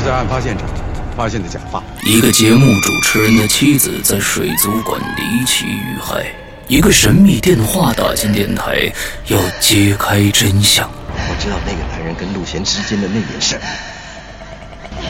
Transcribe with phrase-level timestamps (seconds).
[0.00, 0.66] 是在案发现场
[1.14, 1.82] 发现的假发。
[2.04, 6.24] 一个节目主持人的妻子在水族馆离奇遇害，
[6.68, 8.90] 一个神秘电话打进电台，
[9.26, 10.90] 要揭开真相。
[11.12, 13.60] 我知道那个男人跟陆贤之间的那点事儿，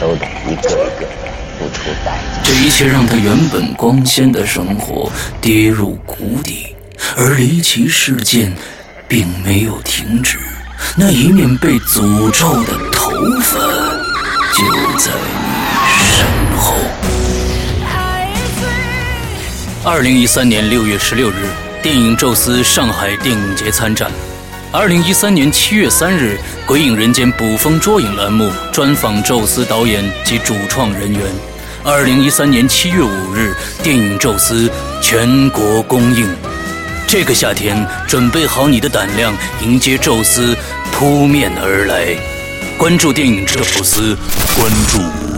[0.01, 1.07] 都得一个一个
[1.57, 2.43] 付出代价。
[2.43, 5.11] 这一切让他原本光鲜的生活
[5.41, 6.75] 跌入谷底，
[7.17, 8.53] 而离奇事件
[9.07, 10.41] 并没有停止。
[10.97, 13.59] 那一面被诅咒的头发
[14.53, 14.65] 就
[14.99, 15.87] 在你
[16.17, 16.27] 身
[16.59, 16.75] 后。
[19.85, 21.47] 二零一三年六月十六日，
[21.83, 24.11] 电影《宙斯》上海电影节参展。
[24.73, 31.21] 二零一三年七月三日，《鬼影人间》捕风捉影栏目专访宙斯导演及主创人员。
[31.85, 34.69] 二零一三年七月五日，电影《宙斯》
[35.01, 36.29] 全国公映。
[37.07, 39.33] 这个夏天，准备好你的胆量，
[39.63, 40.57] 迎接宙斯
[40.93, 42.40] 扑面而来。
[42.81, 44.15] 关注电影《宙斯》，
[44.59, 45.30] 关注。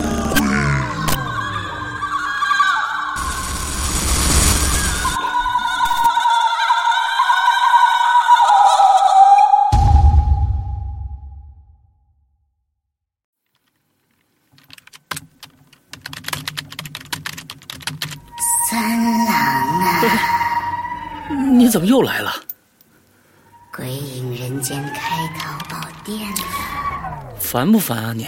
[27.53, 28.27] 烦不烦啊你？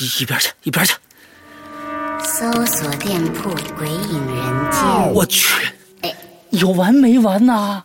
[0.00, 0.92] 一一边去，一边去。
[2.24, 4.82] 搜索店铺“鬼影人间”。
[5.14, 5.64] 我去，
[6.02, 6.12] 哎，
[6.50, 7.84] 有完没完呐？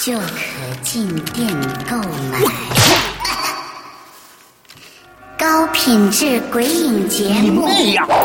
[0.00, 0.26] 就可
[0.82, 1.46] 进店
[1.88, 1.96] 购
[2.32, 2.40] 买
[5.38, 7.68] 高品质鬼影节目。
[7.68, 8.04] 你妹呀！
[8.08, 8.16] 高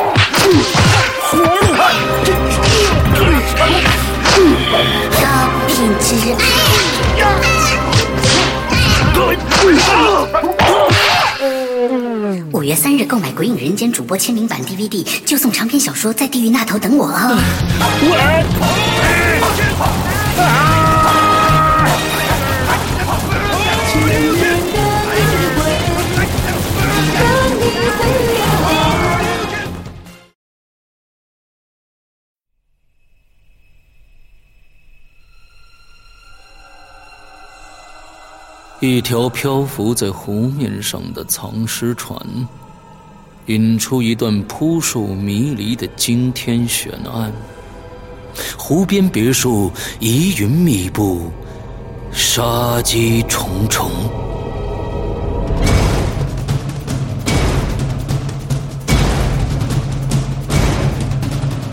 [12.72, 17.38] 月三日购买《鬼影人间》主播签名版 DVD，就送长篇小说《在地狱那头等我》啊！
[38.80, 42.18] 一条漂浮在湖面上的藏尸船，
[43.52, 47.30] 引出一段扑朔迷离的惊天悬案。
[48.58, 49.70] 湖边别墅
[50.00, 51.30] 疑云密布，
[52.14, 53.92] 杀机重重。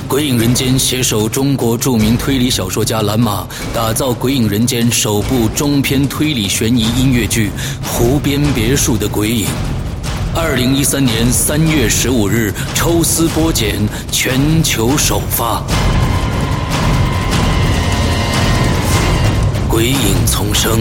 [0.10, 7.50] 《鬼影人间》携手中国著名推理小说家蓝马，打造《鬼影人间》首部中篇推理悬疑音乐剧
[7.86, 9.46] 《湖边别墅的鬼影》。
[10.40, 13.74] 二零一三年三月十五日抽丝剥茧，
[14.12, 15.64] 全球首发。
[19.68, 20.78] 鬼影丛生，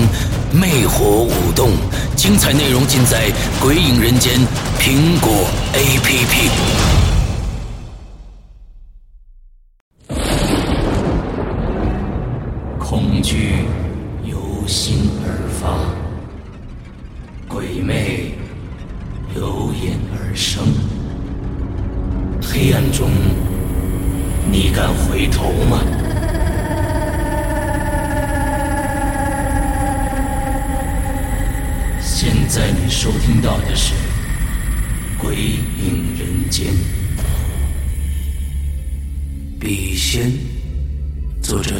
[0.54, 1.72] 魅火舞动，
[2.16, 4.36] 精彩内容尽在《鬼影人间》
[4.80, 6.52] 苹果 APP。
[12.78, 13.66] 恐惧
[14.24, 14.38] 由
[14.68, 15.80] 心而发，
[17.48, 18.17] 鬼魅
[19.84, 20.64] 焉而生。
[22.42, 23.12] 黑暗中，
[24.52, 25.84] 你敢回头吗？
[32.00, 33.94] 现在你收听到的是
[35.20, 36.74] 《鬼影人间》，
[39.60, 40.32] 笔仙，
[41.42, 41.76] 作者。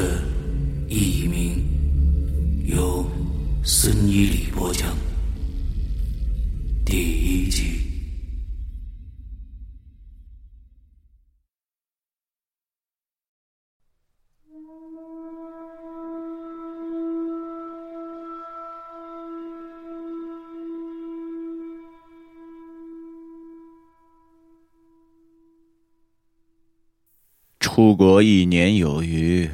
[28.18, 29.48] 我一年有余，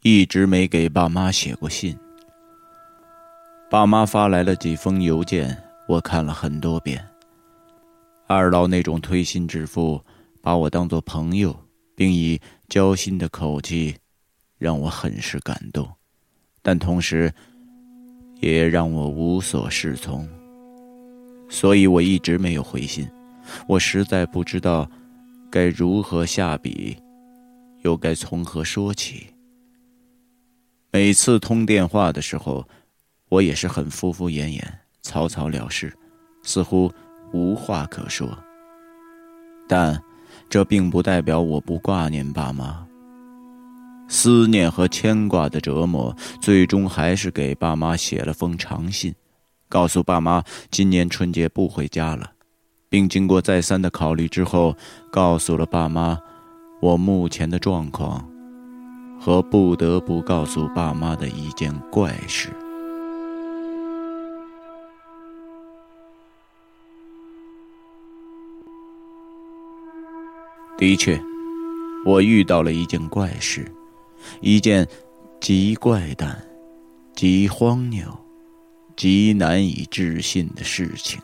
[0.00, 1.94] 一直没给爸妈写过信。
[3.70, 5.54] 爸妈发来了几封邮件，
[5.86, 7.06] 我看了很多遍。
[8.26, 10.02] 二老那种推心置腹，
[10.40, 11.54] 把我当做朋友，
[11.94, 12.40] 并以
[12.70, 13.94] 交心的口气，
[14.56, 15.86] 让我很是感动，
[16.62, 17.30] 但同时，
[18.40, 20.26] 也让我无所适从。
[21.50, 23.06] 所以我一直没有回信。
[23.68, 24.90] 我实在不知道
[25.50, 26.96] 该如何下笔。
[27.84, 29.26] 又该从何说起？
[30.90, 32.66] 每次通电话的时候，
[33.28, 34.62] 我也是很敷敷衍衍、
[35.02, 35.92] 草草了事，
[36.42, 36.90] 似乎
[37.32, 38.36] 无话可说。
[39.68, 40.02] 但，
[40.48, 42.86] 这并不代表我不挂念爸妈。
[44.08, 49.14] 思念和牵挂的折磨，最终还是给爸妈写了封长信，
[49.68, 52.32] 告诉爸妈今年春节不回家了，
[52.88, 54.74] 并经过再三的考虑之后，
[55.10, 56.18] 告诉了爸妈
[56.84, 58.28] 我目前的状况，
[59.18, 62.50] 和不得不告诉爸妈的一件怪事。
[70.76, 71.18] 的确，
[72.04, 73.66] 我遇到了一件怪事，
[74.42, 74.86] 一件
[75.40, 76.38] 极怪诞、
[77.14, 78.06] 极荒谬、
[78.94, 81.18] 极难以置信的事情。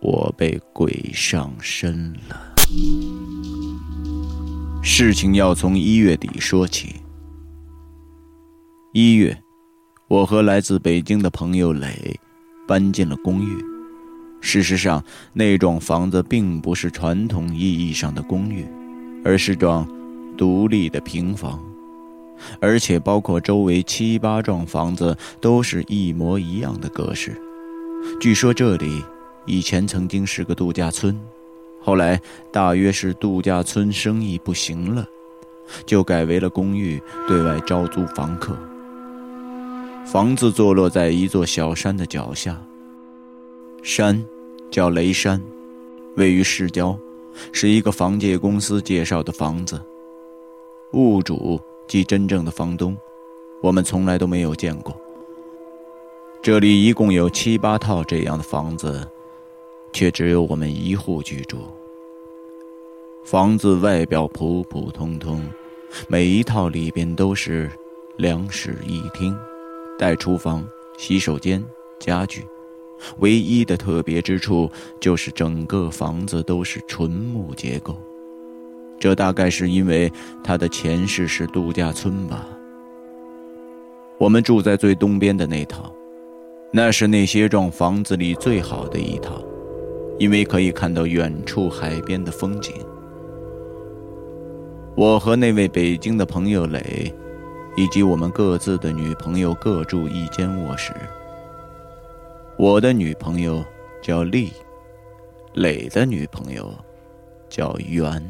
[0.00, 2.51] 我被鬼上身了。
[4.82, 6.96] 事情要从一月底说起。
[8.92, 9.36] 一月，
[10.08, 12.18] 我和来自北京的朋友磊
[12.68, 13.64] 搬进了公寓。
[14.40, 18.66] 事实上，那幢房子并不是传统意义上的公寓，
[19.24, 19.88] 而是幢
[20.36, 21.62] 独立的平房，
[22.60, 27.40] 而且包括周围七八幢房子都是一模一样的格式。
[28.20, 29.02] 据说这里
[29.46, 31.18] 以前曾经是个度假村，
[31.82, 32.20] 后来
[32.50, 35.06] 大约是度假村生意不行了，
[35.84, 38.56] 就改为了公寓，对外招租房客。
[40.04, 42.60] 房子坐落在一座小山的脚下。
[43.82, 44.24] 山，
[44.70, 45.42] 叫雷山，
[46.16, 46.96] 位于市郊，
[47.52, 49.80] 是一个房介公司介绍的房子。
[50.92, 52.96] 物主即真正的房东，
[53.60, 54.94] 我们从来都没有见过。
[56.42, 59.08] 这里一共有七八套这样的房子，
[59.92, 61.58] 却只有我们一户居住。
[63.24, 65.42] 房子外表普普通通，
[66.08, 67.70] 每一套里边都是
[68.16, 69.36] 两室一厅，
[69.98, 70.66] 带厨房、
[70.98, 71.64] 洗手间、
[71.98, 72.44] 家具。
[73.18, 77.96] 唯一的特别之处就是整个房子都是纯木结构，
[78.98, 80.10] 这大概是因为
[80.42, 82.46] 它的前世是度假村吧。
[84.18, 85.92] 我们住在最东边的那套，
[86.70, 89.42] 那是那些幢房子里最好的一套，
[90.22, 92.72] 因为可以看到远处海边的风景。
[94.94, 97.12] 我和那位北京的朋友磊，
[97.76, 100.92] 以及我们各自的女朋友各住一间卧室。
[102.56, 103.64] 我的女朋友
[104.00, 104.52] 叫丽，
[105.54, 106.72] 磊的女朋友
[107.48, 108.22] 叫袁。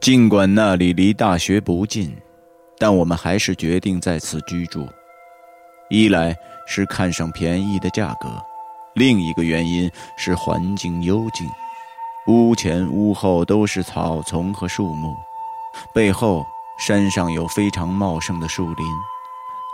[0.00, 2.14] 尽管那里离大学不近，
[2.76, 4.86] 但我们还是决定在此居住。
[5.88, 6.36] 一来
[6.66, 8.28] 是看上便宜的价格，
[8.96, 11.46] 另一个原因是环境幽静，
[12.26, 15.14] 屋前屋后都是草丛和树木，
[15.94, 16.44] 背后
[16.78, 18.86] 山上有非常茂盛的树林，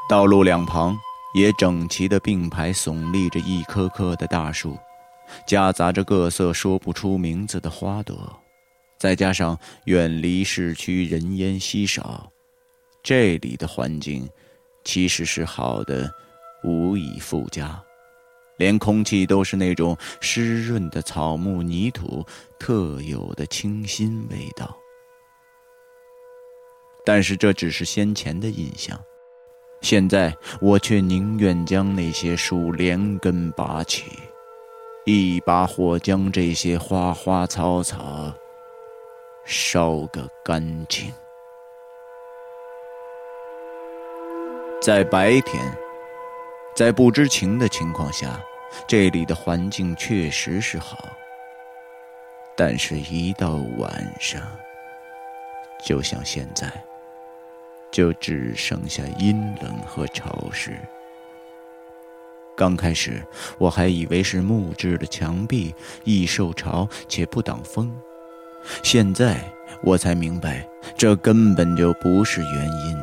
[0.08, 0.94] 道路两旁。
[1.34, 4.76] 也整齐地并排耸立着一棵棵的大树，
[5.46, 8.14] 夹杂着各色说不出名字的花朵，
[8.98, 12.30] 再加上远离市区人烟稀少，
[13.02, 14.28] 这里的环境
[14.84, 16.06] 其实是好的，
[16.64, 17.82] 无以复加，
[18.62, 22.24] 连空气都是那种湿润的草木泥土
[22.60, 24.72] 特有的清新味道。
[27.04, 28.96] 但是这只是先前的印象。
[29.80, 34.04] 现在我却宁愿将那些树连根拔起，
[35.04, 38.32] 一把火将这些花花草草
[39.44, 41.12] 烧个干净。
[44.81, 45.60] 在白天，
[46.76, 48.40] 在不知情的情况下，
[48.86, 51.08] 这里的环境确实是好，
[52.56, 54.43] 但是，一到晚上，
[55.84, 56.70] 就像现在。
[57.91, 60.72] 就只剩下阴冷和潮湿。
[62.56, 63.22] 刚开始
[63.58, 67.94] 我还以为是木质的墙壁易受潮且不挡风，
[68.82, 69.44] 现在
[69.82, 72.96] 我才明白，这根本就不是原因。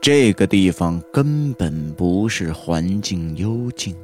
[0.00, 3.94] 这个地方根本不是环境幽静，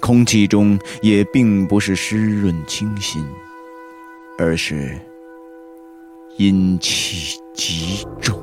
[0.00, 3.24] 空气中也并不是湿润清新，
[4.38, 4.98] 而是
[6.36, 8.38] 阴气极重。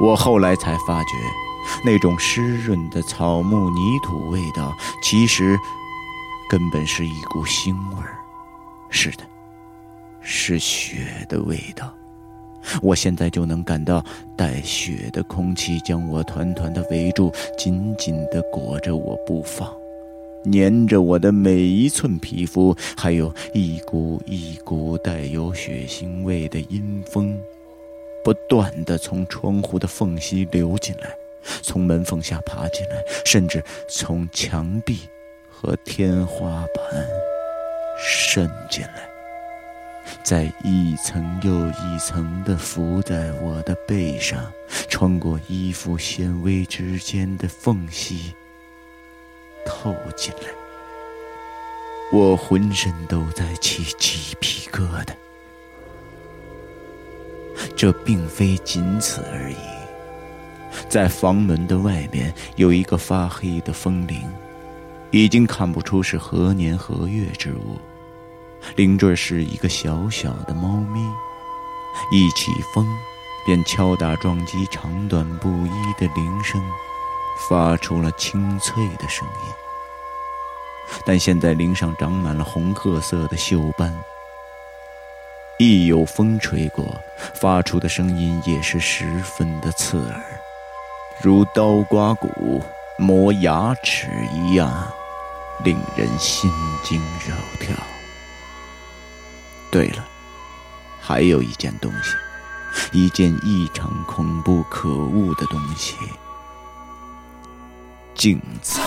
[0.00, 1.10] 我后来才发觉，
[1.84, 5.58] 那种湿润的草木泥土味道，其实
[6.48, 8.16] 根本是一股腥味儿。
[8.88, 9.24] 是的，
[10.22, 11.94] 是血的味道。
[12.82, 14.04] 我现在就能感到
[14.36, 19.70] 带血的空气将我团团的围住，紧紧的裹着我不放，
[20.52, 27.38] 粘着我的每一寸皮肤，还有一股一股带有血腥味的阴风。
[28.22, 31.10] 不断的从窗户的缝隙流进来，
[31.62, 34.98] 从门缝下爬进来，甚至从墙壁
[35.48, 37.08] 和天花板
[37.98, 39.09] 渗进来，
[40.22, 44.52] 在一层又一层的浮在我的背上，
[44.88, 48.34] 穿过衣服纤维之间的缝隙
[49.66, 50.48] 透进来。
[52.12, 55.12] 我浑身都在起鸡皮疙瘩。
[57.76, 59.56] 这并非仅此而已，
[60.88, 64.22] 在房门的外面有一个发黑的风铃，
[65.10, 67.78] 已经看不出是何年何月之物。
[68.76, 71.00] 铃坠是一个小小的猫咪，
[72.12, 72.86] 一起风，
[73.44, 76.62] 便敲打撞击长短不一的铃声，
[77.48, 79.52] 发出了清脆的声音。
[81.04, 83.92] 但现在铃上长满了红褐色的锈斑。
[85.58, 86.98] 一有风吹过，
[87.34, 90.22] 发出的声音也是十分的刺耳，
[91.22, 92.62] 如刀刮骨、
[92.98, 94.90] 磨牙齿一样，
[95.62, 96.50] 令人心
[96.82, 96.98] 惊
[97.28, 97.74] 肉跳。
[99.70, 100.04] 对了，
[101.00, 102.14] 还有一件东西，
[102.92, 105.96] 一件异常恐怖可恶的东西——
[108.14, 108.80] 镜子。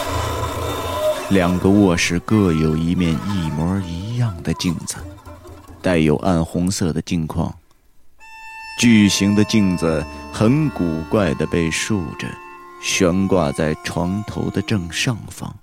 [1.29, 4.97] 两个卧室各有一面一模一样的镜子。
[5.81, 7.53] 带有暗红色的镜框，
[8.79, 12.25] 巨型的镜子很古怪的被竖着，
[12.81, 15.53] 悬挂在床头的正上方。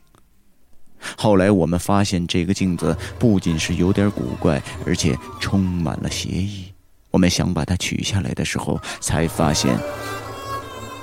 [1.16, 6.66] 后来我们发现，这个镜子不仅是有点古怪，而且充满了邪意。
[7.10, 9.76] 我们想把它取下来的时候，才发现，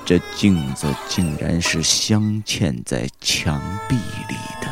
[0.05, 3.95] 这镜子竟然是镶嵌在墙壁
[4.29, 4.67] 里的。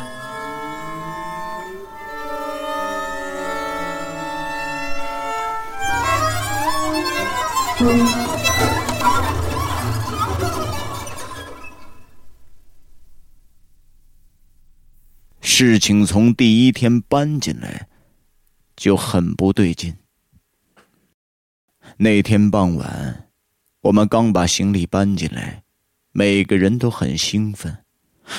[15.58, 17.88] 事情从第一天搬进来
[18.76, 19.96] 就很不对劲。
[21.96, 23.30] 那天傍晚，
[23.80, 25.62] 我们刚把行李搬进来，
[26.12, 27.74] 每个人都很兴奋，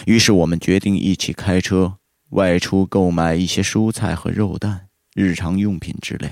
[0.06, 1.98] 于是我们决定一起开车
[2.30, 6.32] 外出购买一些蔬菜和肉蛋、日常用品之类。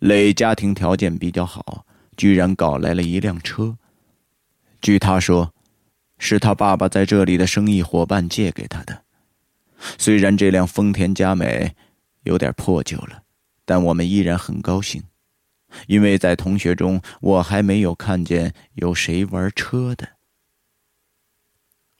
[0.00, 3.78] 磊家庭条件比较好，居然搞来了一辆车。
[4.80, 5.54] 据他说，
[6.18, 9.03] 是他爸爸在这里的生意伙伴借给他的。
[9.98, 11.74] 虽然这辆丰田佳美
[12.22, 13.22] 有点破旧了，
[13.64, 15.02] 但我们依然很高兴，
[15.86, 20.08] 因为在同学中，我还没有看见有谁玩车的。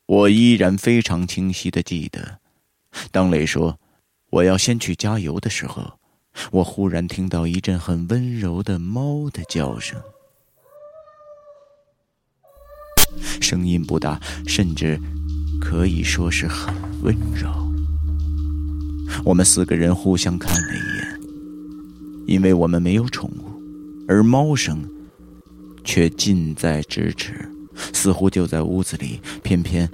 [0.06, 2.40] 我依然非常清晰的记得，
[3.10, 3.78] 当磊说
[4.30, 5.98] 我要先去加油的时候。
[6.50, 10.02] 我忽然听到一阵很温柔的猫的叫声，
[13.40, 15.00] 声音不大，甚至
[15.60, 17.63] 可以说是很温柔。
[19.22, 21.20] 我们四个人互相看了一眼，
[22.26, 24.82] 因为我们没有宠物，而猫声
[25.84, 27.48] 却近在咫尺，
[27.92, 29.88] 似乎就在屋子里，偏偏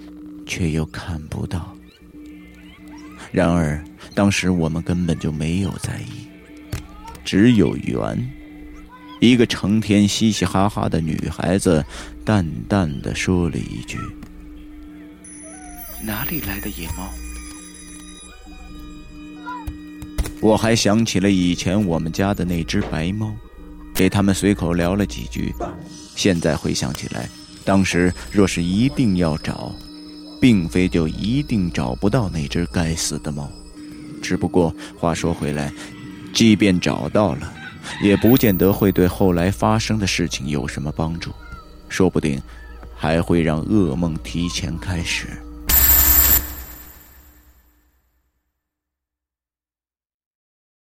[0.46, 1.76] 却又看不到。
[3.32, 3.82] 然而，
[4.14, 6.26] 当时我们根本就没有在意。
[7.24, 8.30] 只有缘。
[9.20, 11.84] 一个成天嘻嘻哈哈的女孩子，
[12.24, 13.98] 淡淡的说了一句
[16.02, 17.06] ：“哪里来的野猫？”
[20.40, 23.34] 我还想起了以前我们家的那只白猫，
[23.94, 25.54] 给他们随口聊了几句。
[26.16, 27.28] 现在回想起来，
[27.64, 29.74] 当时若是一定要找，
[30.40, 33.50] 并非就一定找不到那只该死的猫。
[34.22, 35.72] 只不过话说回来。
[36.32, 37.52] 即便找到了，
[38.00, 41.32] 也不见得会对后来发生的事情有什么帮助，
[41.88, 42.40] 说不定
[42.94, 45.26] 还会让噩梦提前开始。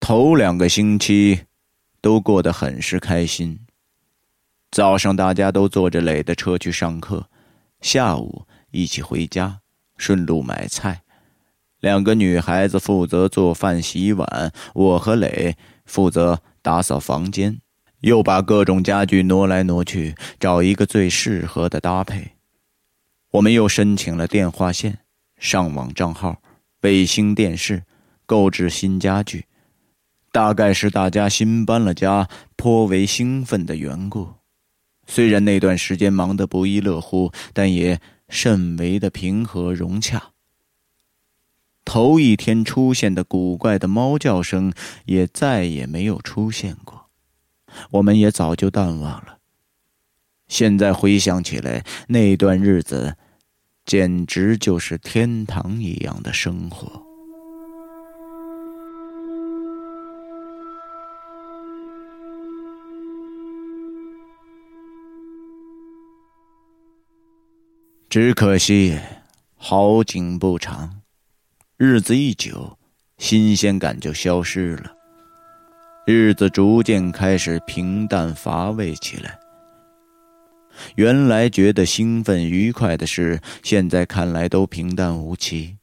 [0.10, 1.42] 头两个星期
[2.01, 3.60] 都过得很是开心。
[4.72, 7.30] 早上大家都坐着磊的车去上课，
[7.80, 9.60] 下午一起回家，
[9.98, 11.04] 顺路买菜。
[11.80, 17.62] 两个女孩子负责做饭、洗碗，我和磊负责打扫房间，
[18.00, 22.32] 又把各种家具挪来挪去，找一个最适合的搭配。
[23.34, 25.01] 我们又申请了电话线、
[25.38, 26.42] 上网账号、
[26.82, 27.84] 卫星电视，
[28.25, 29.46] 购置新家具。
[30.31, 34.36] 大概是大家新搬了家，颇为兴奋的缘故。
[35.07, 40.31] 虽然那段时间忙得不亦乐乎，但也甚为的平和融洽。
[41.83, 44.71] 头一天出现的古怪的猫叫声
[45.05, 47.07] 也再也没有出现过。
[47.89, 49.39] 我们也早就淡忘了。
[50.48, 53.15] 现在回想起来，那段日子
[53.86, 57.09] 简直就是天堂一样的生活。
[68.10, 68.98] 只可惜，
[69.56, 71.01] 好景不长，
[71.78, 72.75] 日子一久，
[73.20, 74.92] 新鲜感就消失了，
[76.08, 79.38] 日子逐渐开始平淡乏味起来。
[80.96, 85.78] 原来觉得兴奋愉快的事，现在看来都平淡无奇。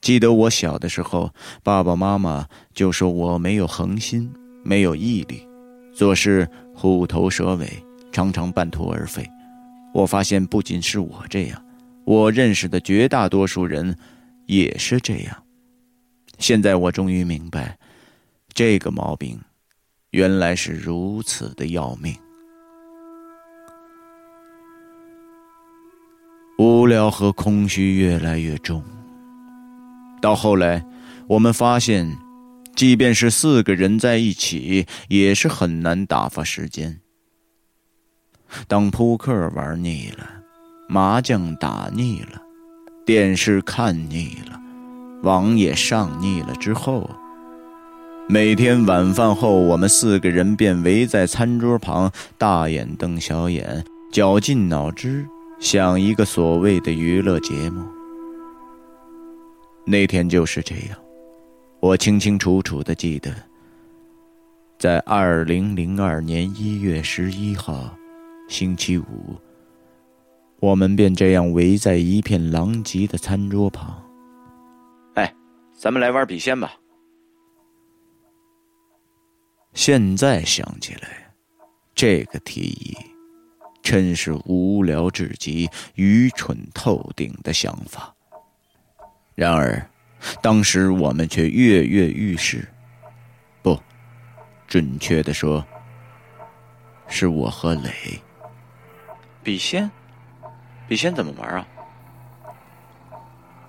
[0.00, 4.32] 记得我小的时候，爸爸妈妈就说我没有恒心，
[4.64, 5.46] 没有毅力，
[5.94, 7.70] 做事虎头蛇尾，
[8.10, 9.30] 常常半途而废。
[9.94, 11.64] 我发现不仅是我这样，
[12.04, 13.96] 我认识的绝大多数人
[14.46, 15.42] 也是这样。
[16.40, 17.78] 现在我终于明白，
[18.52, 19.40] 这个毛病
[20.10, 22.12] 原来是如此的要命。
[26.58, 28.82] 无聊和空虚越来越重，
[30.20, 30.84] 到后来，
[31.28, 32.18] 我们发现，
[32.74, 37.00] 即便是四个人在一起，也是很难打发时间。
[38.66, 40.28] 当扑克玩腻了，
[40.88, 42.40] 麻将打腻了，
[43.04, 44.60] 电视看腻了，
[45.22, 47.08] 网也上腻了之后，
[48.28, 55.26] 每天晚饭后，我们四个人便围在餐桌旁，大眼瞪小眼，绞尽脑汁
[55.60, 57.82] 想一个所谓的娱乐节目。
[59.86, 60.98] 那天就是这样，
[61.80, 63.30] 我清清楚楚的记得，
[64.78, 67.94] 在二零零二年一月十一号。
[68.48, 69.36] 星期五，
[70.60, 74.02] 我们便这样围在一片狼藉的餐桌旁。
[75.14, 75.34] 哎，
[75.72, 76.74] 咱们来玩笔仙吧。
[79.72, 81.34] 现在想起来，
[81.94, 82.96] 这个提议
[83.82, 88.14] 真是无聊至极、愚蠢透顶的想法。
[89.34, 89.84] 然而，
[90.40, 92.68] 当时我们却跃跃欲试。
[93.62, 93.76] 不，
[94.68, 95.64] 准确的说，
[97.08, 97.90] 是我和磊。
[99.44, 99.88] 笔仙，
[100.88, 101.66] 笔仙怎么玩啊？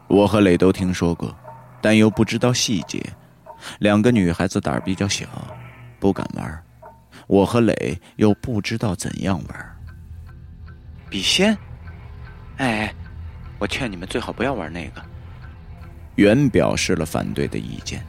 [0.08, 1.36] 我和磊都听说过，
[1.82, 3.04] 但又不知道细节。
[3.80, 5.26] 两个女孩子胆儿比较小，
[6.00, 6.64] 不敢玩。
[7.28, 9.76] 我和磊又不知道怎样玩。
[11.10, 11.58] 笔仙，
[12.58, 12.94] 哎，
[13.60, 15.02] 我劝你们最好不要玩那个。
[16.16, 18.02] 原表示了反对的意见。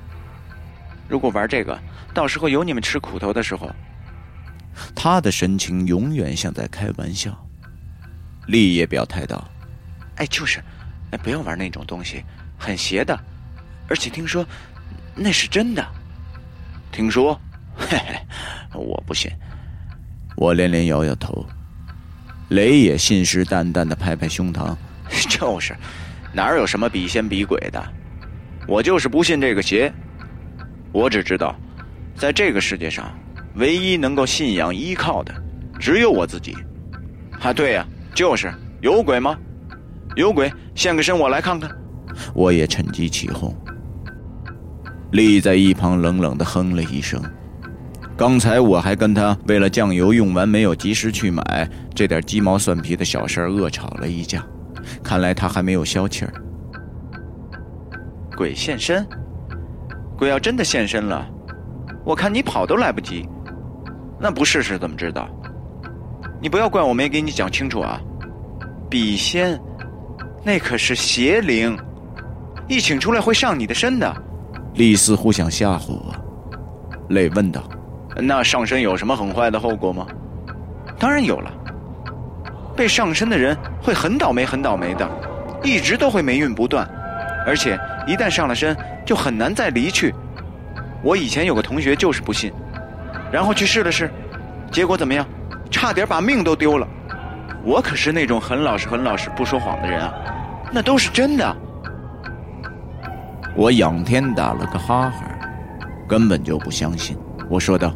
[1.09, 1.77] 如果玩这个，
[2.15, 3.69] 到时候有你们吃苦头的时候。
[4.95, 7.46] 他的神情永远像在开玩笑。
[8.47, 9.47] 立也表态道
[10.17, 10.63] ：“哎，就是，
[11.11, 12.25] 哎，不要玩那种东西，
[12.57, 13.19] 很邪的，
[13.89, 14.47] 而且听说
[15.15, 15.87] 那是真的。
[16.93, 17.39] 听说，
[17.77, 18.19] 嘿嘿，
[18.73, 19.31] 我不信。”
[20.37, 21.47] 我连连摇摇头。
[22.51, 24.77] 雷也信誓旦旦的拍拍胸膛
[25.29, 25.77] ：“就是，
[26.33, 27.93] 哪有什么比仙比鬼的？
[28.69, 29.93] 我就是不信这个邪。
[30.93, 31.57] 我只知道，
[32.15, 33.13] 在这个世界上，
[33.55, 35.35] 唯一能够信仰依靠的，
[35.81, 36.57] 只有我自己。
[37.41, 37.85] 啊，对呀。”
[38.17, 38.51] 就是
[38.81, 39.37] 有鬼吗？
[40.15, 41.71] 有鬼，现个身，我来看看。
[42.33, 43.55] 我也趁机起哄。
[45.13, 47.23] 立在一旁冷冷的哼了一声。
[48.17, 54.43] 刚才我还跟他为了酱油用完没有及时去买这点鸡毛蒜皮的小事儿恶吵了一架，
[55.03, 56.33] 看来他还没有消气儿。
[58.35, 59.07] 鬼现身？
[60.17, 61.29] 鬼要真的现身了，
[62.03, 63.29] 我看你跑都来不及。
[64.19, 65.29] 那不试试怎么知道？
[66.41, 68.01] 你不要怪我没给你讲清楚啊！
[68.89, 69.59] 笔仙，
[70.45, 71.77] 那可是邪灵，
[72.69, 74.23] 一请出来会上你的身的。
[74.75, 76.15] 李似乎想吓唬我，
[77.09, 77.65] 磊问道
[78.21, 80.07] ：“那上身有什么很坏的后果吗？”
[80.99, 81.51] 当然有了，
[82.77, 85.09] 被上身的人会很倒霉，很倒霉的，
[85.63, 86.89] 一直都会霉运不断，
[87.47, 90.15] 而且一旦上了身，就很难再离去。
[91.03, 92.53] 我以前有个同学就是不信，
[93.33, 94.11] 然后去试了试，
[94.71, 95.27] 结果怎么样？
[95.71, 96.87] 差点把命都丢了，
[97.65, 100.15] 我可是那种很老实、很老实、不说谎的人啊，
[100.73, 101.57] 那都是真的。
[103.55, 105.25] 我仰天打了个哈哈，
[106.09, 107.17] 根本就不相信。
[107.49, 107.93] 我说道：“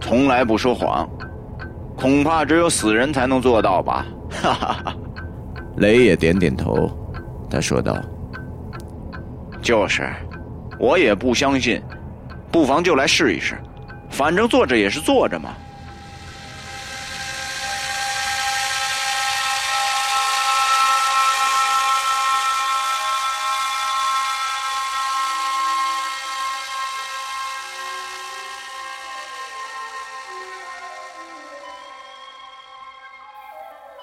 [0.00, 1.08] 从来不说谎，
[1.96, 4.94] 恐怕只有死人才能做到吧？”哈哈哈。
[5.76, 6.90] 雷也点点头，
[7.48, 7.96] 他说道
[9.62, 10.08] ：“就是，
[10.78, 11.80] 我也不相信，
[12.50, 13.56] 不妨就来试一试，
[14.10, 15.50] 反正坐着也是坐着嘛。”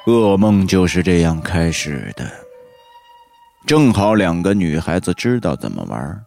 [0.08, 2.32] 噩梦就是这样开始的。
[3.66, 6.24] 正好两个女孩子知道怎么玩，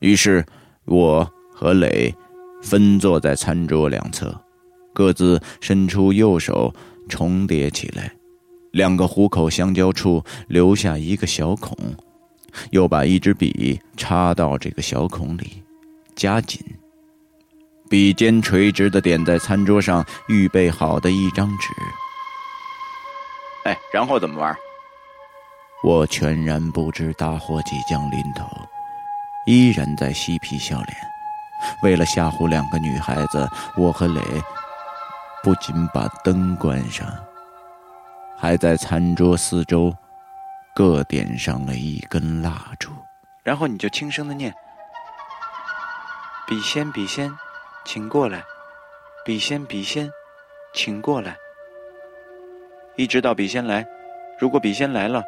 [0.00, 0.44] 于是
[0.84, 2.14] 我和磊
[2.62, 4.38] 分坐在餐桌两侧，
[4.92, 6.70] 各自伸出右手
[7.08, 8.12] 重叠起来，
[8.72, 11.74] 两个虎口相交处留下一个小孔，
[12.72, 15.62] 又把一支笔插到这个小孔里，
[16.14, 16.60] 夹紧。
[17.88, 21.68] 笔尖垂直的点在餐桌上预备好的一张纸。
[23.64, 24.54] 哎，然后怎么玩？
[25.82, 28.46] 我全然不知大祸即将临头，
[29.46, 30.96] 依然在嬉皮笑脸。
[31.82, 34.20] 为了吓唬两个女孩子，我和磊
[35.42, 37.06] 不仅把灯关上，
[38.38, 39.94] 还在餐桌四周
[40.74, 42.90] 各点上了一根蜡烛。
[43.42, 44.54] 然后你就轻声的念
[46.48, 47.30] ：“笔仙，笔仙，
[47.84, 48.42] 请过来！
[49.24, 50.10] 笔仙，笔仙，
[50.74, 51.36] 请过来！”
[52.96, 53.84] 一直到笔仙来，
[54.38, 55.22] 如果笔仙来了，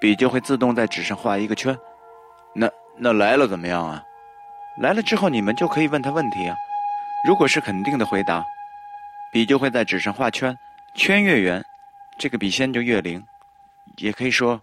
[0.00, 1.76] 笔就会自动在纸上画一个圈。
[2.54, 4.02] 那那来了怎么样啊？
[4.80, 6.56] 来了之后，你们就可以问他问题啊。
[7.26, 8.44] 如果是肯定的回答，
[9.32, 10.56] 笔就会在纸上画圈，
[10.94, 11.62] 圈越圆，
[12.18, 13.22] 这个笔仙就越灵，
[13.96, 14.60] 也可以说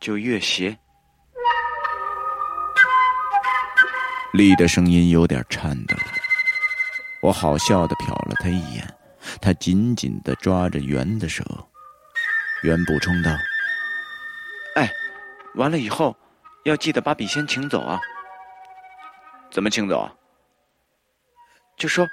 [0.00, 0.76] 就越邪。
[4.32, 5.96] 丽的声音有点颤抖，
[7.22, 8.97] 我好笑的瞟了他一眼。
[9.40, 11.44] 他紧紧的抓着袁的手，
[12.62, 13.30] 袁补充道
[14.76, 14.90] ：“哎，
[15.54, 16.16] 完了以后，
[16.64, 18.00] 要记得把笔仙请走啊。
[19.50, 20.12] 怎么请走啊？
[21.76, 22.06] 就说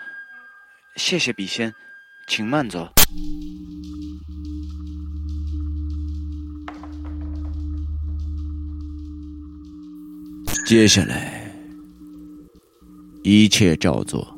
[0.95, 1.73] 谢谢笔仙，
[2.27, 2.87] 请慢走。”
[10.65, 11.47] 接下来，
[13.23, 14.34] 一切照做。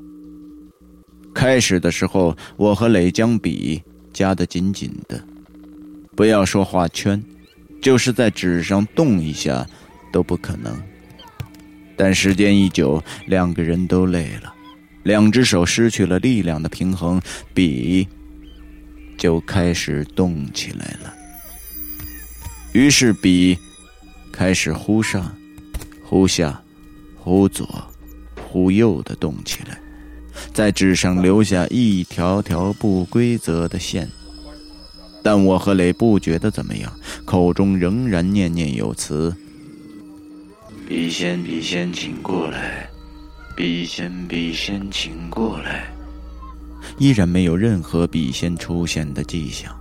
[1.38, 3.80] 开始的时候，我和磊将笔
[4.12, 5.24] 夹得紧紧的，
[6.16, 7.24] 不要说画圈，
[7.80, 9.64] 就是在纸上动一下
[10.12, 10.76] 都不可能。
[11.96, 14.52] 但时间一久，两个人都累了，
[15.04, 17.22] 两只手失去了力量的平衡，
[17.54, 18.08] 笔
[19.16, 21.14] 就开始动起来了。
[22.74, 23.56] 于是笔
[24.32, 25.32] 开始忽上、
[26.04, 26.60] 忽下、
[27.16, 27.88] 忽左、
[28.50, 29.80] 忽右的动起来。
[30.54, 34.10] 在纸上留下一条条不规则的线，
[35.24, 36.92] 但我和磊不觉得怎么样，
[37.26, 39.36] 口中仍然念念有词
[40.88, 42.90] ：“笔仙，笔仙，请过来！
[43.56, 45.94] 笔仙，笔仙，请过来！”
[46.98, 49.76] 依然没有任何笔仙出现的迹象，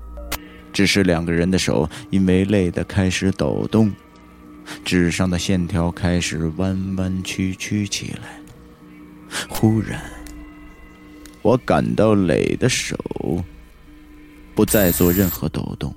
[0.73, 3.93] 只是两个人的手因为累得开始抖动，
[4.85, 8.41] 纸上的线条开始弯弯曲曲起来。
[9.49, 10.16] 忽然。
[11.47, 12.99] 我感到磊的手
[14.53, 15.95] 不再做任何抖动，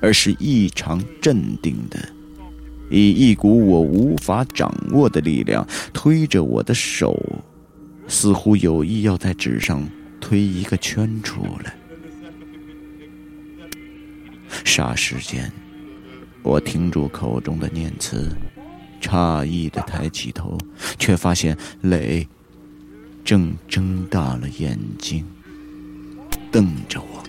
[0.00, 1.96] 而是异常镇定的，
[2.90, 7.16] 以一股我无法掌握的力量推着我的手，
[8.08, 9.88] 似乎有意要在纸上
[10.20, 11.76] 推一个圈出来。
[14.64, 15.52] 霎时间，
[16.42, 18.28] 我停住口中的念词，
[19.00, 20.58] 诧异的抬起头，
[20.98, 22.26] 却发现磊。
[23.24, 25.24] 正睁大了眼睛，
[26.50, 27.22] 瞪着我。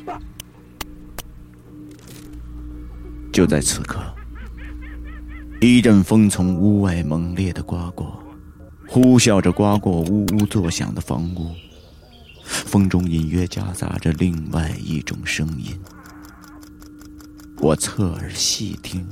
[3.31, 3.99] 就在此刻，
[5.61, 8.21] 一阵风从屋外猛烈的刮过，
[8.87, 11.51] 呼啸着刮过呜呜作响的房屋。
[12.43, 15.79] 风中隐约夹杂着另外一种声音。
[17.59, 19.07] 我侧耳细听，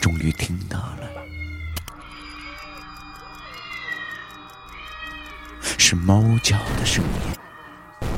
[0.00, 1.11] 终于听到了。
[5.92, 8.08] 是猫叫的声音，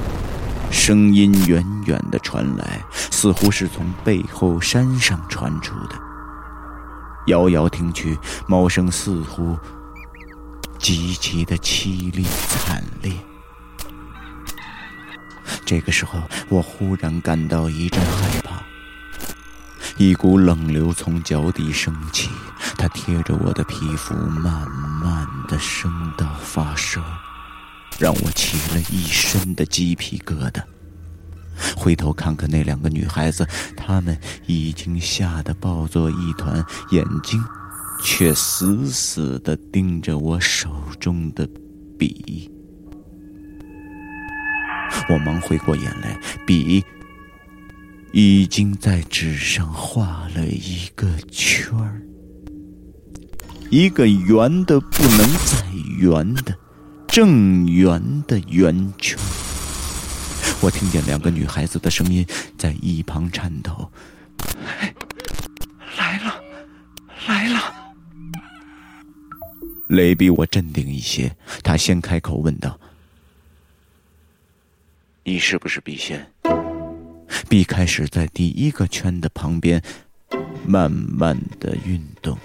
[0.70, 5.96] 声音远远的传来，似乎是从背后山上传出的。
[7.26, 9.58] 遥遥听去，猫声似乎
[10.78, 13.12] 极其的凄厉惨烈。
[15.66, 18.62] 这个时候，我忽然感到一阵害怕，
[19.96, 22.30] 一股冷流从脚底升起，
[22.78, 24.70] 它贴着我的皮肤，慢
[25.02, 27.02] 慢的升到发梢。
[27.98, 30.62] 让我起了一身的鸡皮疙瘩。
[31.76, 37.42] 回头看看那两个女孩子，她们已经吓得抱作一团，眼睛
[38.02, 41.48] 却死死的盯着我手中的
[41.96, 42.50] 笔。
[45.08, 46.82] 我忙回过眼来，笔
[48.12, 52.02] 已经在纸上画了一个圈儿，
[53.70, 55.64] 一个圆的不能再
[55.98, 56.56] 圆的。
[57.14, 59.16] 正圆的圆圈，
[60.60, 62.26] 我听见两个女孩子的声音
[62.58, 63.88] 在一旁颤抖
[65.96, 66.42] ：“来了，
[67.28, 67.72] 来了。”
[69.86, 72.80] 雷比我镇定一些，他先开口问道
[75.22, 76.32] ：“你是不是笔仙？”
[77.48, 79.80] 笔开始在第一个圈的旁边
[80.66, 82.36] 慢慢的运动，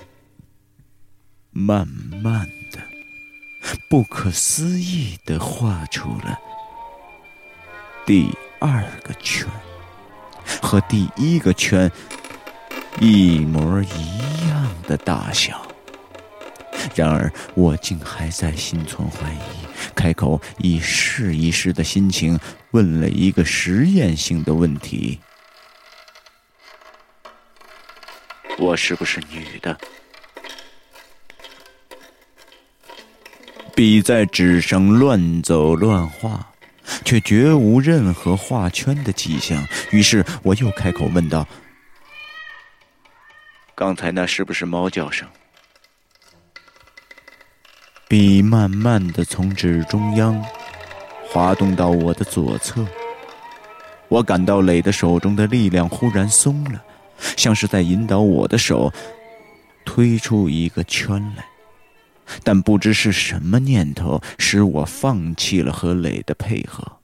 [1.49, 2.58] 慢慢的，
[3.87, 6.39] 不可思议的画出了
[8.05, 8.29] 第
[8.59, 9.47] 二个圈，
[10.61, 11.91] 和第一个圈
[12.99, 15.65] 一模一样的大小。
[16.95, 19.39] 然而，我竟还在心存怀疑，
[19.95, 22.39] 开口以试一试的心情
[22.71, 25.19] 问了一个实验性的问题
[28.57, 29.77] ：“我是不是女的？”
[33.79, 36.45] 笔在纸上乱走乱画，
[37.05, 39.65] 却绝无任何画圈的迹象。
[39.91, 41.47] 于是，我又开口问道
[43.73, 45.25] ：“刚才那是不是猫叫声？”
[48.09, 50.43] 笔慢慢的从纸中央
[51.29, 52.85] 滑动到我的左侧，
[54.09, 56.83] 我感到磊的手中的力量忽然松了，
[57.37, 58.91] 像是在引导我的手
[59.85, 61.45] 推出一个圈来。
[62.43, 66.99] 但不知是什么念头使我放弃了和磊的配合，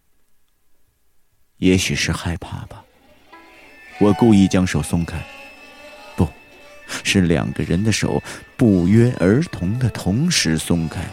[1.58, 2.84] 也许是害怕吧。
[4.00, 5.24] 我故意将手松开。
[6.16, 6.30] 不
[7.04, 8.22] 是两个人的手
[8.56, 11.04] 不约而同的同时松开，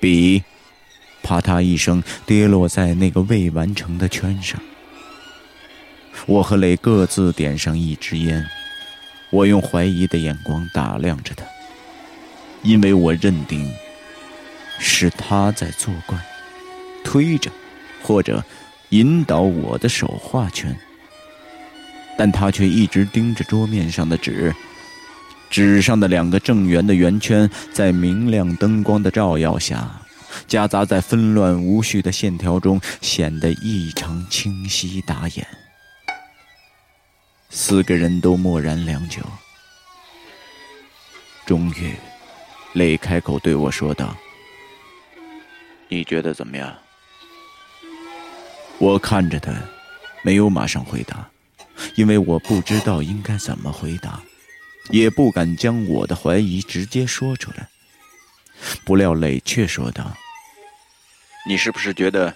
[0.00, 0.42] 笔
[1.22, 4.58] 啪嗒一声跌落在那个未完成的圈上。
[6.24, 8.42] 我和磊各自点上一支烟，
[9.30, 11.44] 我用怀疑的眼光打量着他，
[12.62, 13.70] 因为我认定
[14.78, 16.18] 是他在作怪，
[17.04, 17.50] 推着
[18.02, 18.44] 或者
[18.90, 20.76] 引导我的手画圈。
[22.16, 24.54] 但他却一直盯着桌面上的纸，
[25.48, 29.90] 纸上的两个正圆的圆圈在明亮灯光的照耀下，
[30.46, 35.46] 夹杂在纷乱无序的线条中，显得异常清晰打眼。
[37.48, 39.22] 四个人都默然良久，
[41.46, 41.94] 终于，
[42.72, 44.16] 磊开口对我说道
[45.88, 46.74] ：“你觉得怎么样？”
[48.78, 49.52] 我看着他，
[50.22, 51.28] 没有马上回答。
[51.96, 54.20] 因为我不知道应该怎么回答，
[54.90, 57.68] 也不敢将我的怀疑直接说出来。
[58.84, 60.16] 不料磊却说道
[61.48, 62.34] ：“你是不是觉得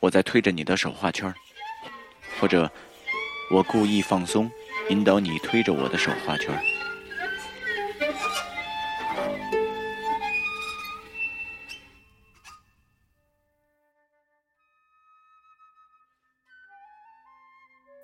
[0.00, 1.34] 我在推着你的手画圈
[2.38, 2.70] 或者
[3.50, 4.50] 我故意放松，
[4.90, 6.56] 引导你推着我的手画圈？”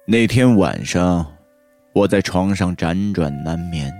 [0.06, 1.26] 那天晚上，
[1.94, 3.90] 我在床上辗转难眠。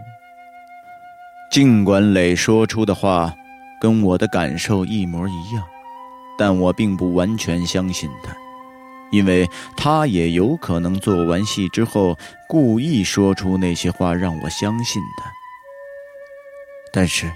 [1.51, 3.33] 尽管磊说出的话
[3.81, 5.65] 跟我的感受一模一样，
[6.37, 8.37] 但我并不完全相信他，
[9.13, 15.33] 因为他也有可能做完戏之后故意说出那些话让我相信他。
[16.93, 17.33] 但是，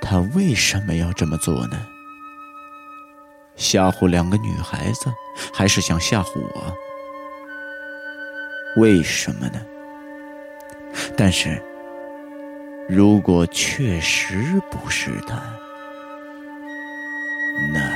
[0.00, 1.86] 他为什么要这么做呢？
[3.54, 5.14] 吓唬两个女孩子，
[5.54, 6.76] 还是想吓唬我？
[8.76, 9.60] 为什么呢？
[11.16, 11.60] 但是，
[12.88, 15.42] 如果确实不是他，
[17.72, 17.95] 那……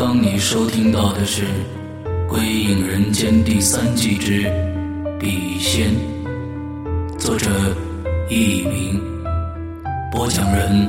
[0.00, 1.42] 当你收听到的是
[2.26, 4.44] 《归影人间》第三季之
[5.18, 5.88] 《笔仙》，
[7.18, 7.50] 作者
[8.30, 8.98] 佚名，
[10.10, 10.88] 播讲人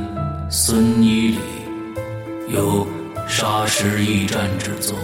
[0.49, 1.37] 孙一礼，
[2.53, 2.87] 由
[3.27, 4.97] 沙石驿站制作。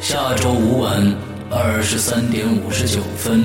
[0.00, 1.14] 下周五晚
[1.48, 3.44] 二十三点五十九分，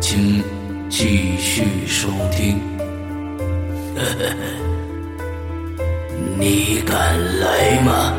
[0.00, 0.40] 请
[0.88, 2.60] 继续收听。
[3.96, 4.36] 呵呵。
[6.38, 8.14] 你敢来吗？